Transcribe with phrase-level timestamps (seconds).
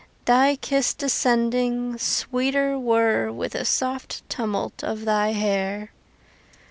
[0.25, 5.91] Thy kiss descending Sweeter were With a soft tumult Of thy hair.